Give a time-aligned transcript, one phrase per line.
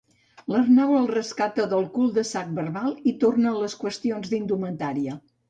[0.51, 5.21] L'Arnau el rescata del cul de sac verbal i torna a les qüestions d'indumentària.